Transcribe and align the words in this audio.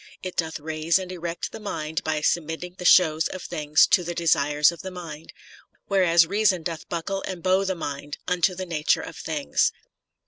It 0.23 0.35
doth 0.35 0.59
raise 0.59 0.97
and 0.97 1.11
erect 1.11 1.51
the 1.51 1.59
mind 1.59 2.03
by 2.03 2.21
submitting 2.21 2.73
the 2.79 2.85
shows 2.85 3.27
of 3.27 3.43
things 3.43 3.85
to 3.85 4.03
the 4.03 4.15
desires 4.15 4.71
of 4.71 4.81
the 4.81 4.89
mind, 4.89 5.31
whereas 5.85 6.25
reason 6.25 6.63
doth 6.63 6.89
buckle 6.89 7.23
and 7.27 7.43
bow 7.43 7.65
the 7.65 7.75
mind 7.75 8.17
unto 8.27 8.55
the 8.55 8.65
nature 8.65 9.01
of 9.01 9.15
things. 9.15 9.71